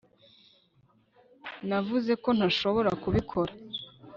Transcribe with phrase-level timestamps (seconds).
[1.67, 3.51] Navuze ko ntashobora kubikora